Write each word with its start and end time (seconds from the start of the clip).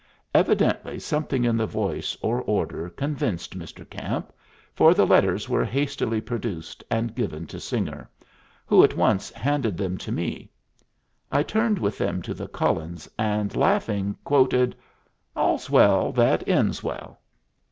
Evidently 0.33 0.97
something 0.97 1.43
in 1.45 1.55
the 1.57 1.67
voice 1.67 2.17
or 2.21 2.41
order 2.41 2.89
convinced 2.89 3.55
Mr. 3.55 3.87
Camp, 3.87 4.33
for 4.73 4.95
the 4.95 5.05
letters 5.05 5.47
were 5.47 5.63
hastily 5.63 6.19
produced 6.19 6.83
and 6.89 7.13
given 7.13 7.45
to 7.45 7.59
Singer, 7.59 8.09
who 8.65 8.83
at 8.83 8.97
once 8.97 9.29
handed 9.33 9.77
them 9.77 9.99
to 9.99 10.11
me. 10.11 10.49
I 11.31 11.43
turned 11.43 11.77
with 11.77 11.99
them 11.99 12.23
to 12.23 12.33
the 12.33 12.47
Cullens, 12.47 13.07
and, 13.19 13.55
laughing, 13.55 14.17
quoted, 14.23 14.75
"'All's 15.35 15.69
well 15.69 16.11
that 16.13 16.47
ends 16.49 16.81
well.'" 16.83 17.19